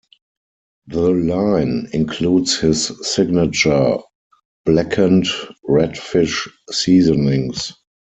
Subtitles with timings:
[0.87, 3.97] The line includes his signature
[4.65, 5.27] Blackened
[5.69, 7.73] Redfish seasonings.